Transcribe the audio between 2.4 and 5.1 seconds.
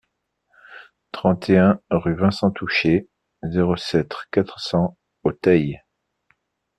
Touchet, zéro sept, quatre cents